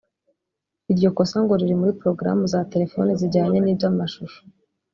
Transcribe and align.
Iryo 0.91 1.09
kosa 1.17 1.37
ngo 1.43 1.53
riri 1.59 1.75
muri 1.79 1.91
porogaramu 1.99 2.43
za 2.53 2.59
telefone 2.73 3.09
zijyanye 3.19 3.57
n’ibyamashusho 3.61 4.39